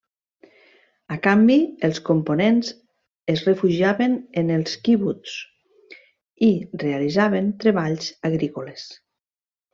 [1.15, 1.57] A canvi,
[1.87, 2.71] els components
[3.33, 5.37] es refugiaven en el quibuts
[6.49, 6.51] i
[6.87, 8.89] realitzaven treballs agrícoles.